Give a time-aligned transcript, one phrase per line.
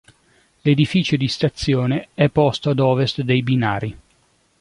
[0.61, 3.95] L'edificio di stazione è posto ad ovest dei binari.